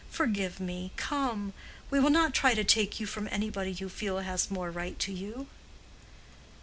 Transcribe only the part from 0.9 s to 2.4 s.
come! we will not